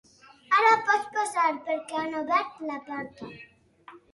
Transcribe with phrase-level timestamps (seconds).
[0.59, 3.31] Ara pots passar, perquè han obert la porta.